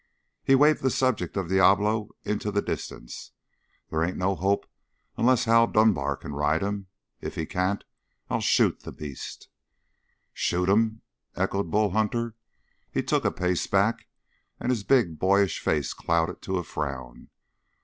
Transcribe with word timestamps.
He 0.43 0.55
waved 0.55 0.81
the 0.81 0.89
subject 0.89 1.37
of 1.37 1.47
Diablo 1.49 2.09
into 2.23 2.49
the 2.49 2.63
distance. 2.63 3.33
"They 3.91 3.97
ain't 3.99 4.19
any 4.19 4.33
hope 4.35 4.65
unless 5.15 5.45
Hal 5.45 5.67
Dunbar 5.67 6.17
can 6.17 6.33
ride 6.33 6.63
him. 6.63 6.87
If 7.19 7.35
he 7.35 7.45
can't, 7.45 7.83
I'll 8.27 8.41
shoot 8.41 8.79
the 8.79 8.91
beast!" 8.91 9.47
"Shoot 10.33 10.69
him?" 10.69 11.03
echoed 11.35 11.69
Bull 11.69 11.91
Hunter. 11.91 12.33
He 12.91 13.03
took 13.03 13.25
a 13.25 13.31
pace 13.31 13.67
back, 13.67 14.07
and 14.59 14.71
his 14.71 14.83
big, 14.83 15.19
boyish 15.19 15.59
face 15.59 15.93
clouded 15.93 16.41
to 16.41 16.57
a 16.57 16.63
frown. 16.63 17.29